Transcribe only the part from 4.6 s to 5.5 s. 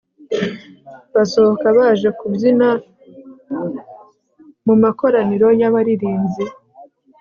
mu makoraniro